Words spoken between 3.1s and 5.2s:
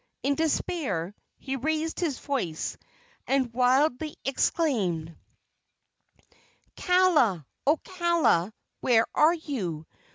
and wildly exclaimed: